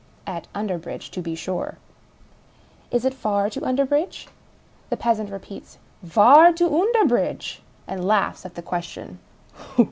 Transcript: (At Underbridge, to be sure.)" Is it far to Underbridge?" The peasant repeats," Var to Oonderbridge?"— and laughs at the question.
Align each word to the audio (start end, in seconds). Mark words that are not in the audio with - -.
(At 0.25 0.47
Underbridge, 0.55 1.11
to 1.11 1.21
be 1.21 1.35
sure.)" 1.35 1.77
Is 2.91 3.05
it 3.05 3.13
far 3.13 3.51
to 3.51 3.61
Underbridge?" 3.61 4.25
The 4.89 4.97
peasant 4.97 5.29
repeats," 5.29 5.77
Var 6.17 6.51
to 6.53 6.67
Oonderbridge?"— 6.67 7.59
and 7.87 8.03
laughs 8.03 8.43
at 8.43 8.55
the 8.55 8.63
question. 8.63 9.19